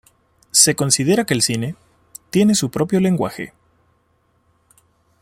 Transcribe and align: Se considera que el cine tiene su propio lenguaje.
Se 0.49 0.75
considera 0.75 1.27
que 1.27 1.35
el 1.35 1.43
cine 1.43 1.75
tiene 2.31 2.55
su 2.55 2.71
propio 2.71 2.99
lenguaje. 2.99 3.53